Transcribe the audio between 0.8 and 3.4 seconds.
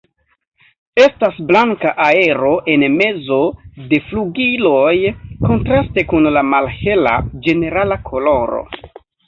Estas blanka areo en mezo